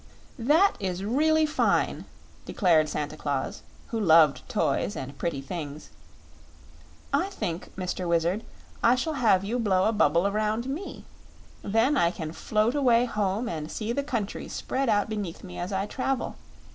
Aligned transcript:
"That 0.39 0.77
is 0.79 1.03
really 1.03 1.45
fine!" 1.45 2.05
declared 2.45 2.89
Santa 2.89 3.15
Claus, 3.15 3.61
who 3.89 3.99
loved 3.99 4.41
toys 4.49 4.95
and 4.95 5.15
pretty 5.15 5.41
things. 5.41 5.91
"I 7.13 7.29
think, 7.29 7.71
Mr. 7.75 8.07
Wizard, 8.09 8.43
I 8.81 8.95
shall 8.95 9.13
have 9.13 9.43
you 9.43 9.59
blow 9.59 9.85
a 9.85 9.91
bubble 9.91 10.25
around 10.25 10.65
me; 10.65 11.05
then 11.61 11.95
I 11.97 12.09
can 12.09 12.31
float 12.31 12.73
away 12.73 13.05
home 13.05 13.47
and 13.47 13.71
see 13.71 13.91
the 13.93 14.01
country 14.01 14.47
spread 14.47 14.89
out 14.89 15.07
beneath 15.07 15.43
me 15.43 15.59
as 15.59 15.71
I 15.71 15.85
travel. 15.85 16.35